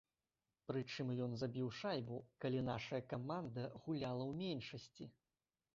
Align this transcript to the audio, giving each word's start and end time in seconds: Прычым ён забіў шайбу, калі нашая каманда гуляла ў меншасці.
Прычым 0.69 1.11
ён 1.25 1.31
забіў 1.41 1.67
шайбу, 1.81 2.17
калі 2.45 2.65
нашая 2.71 3.01
каманда 3.13 3.69
гуляла 3.83 4.23
ў 4.31 4.33
меншасці. 4.43 5.05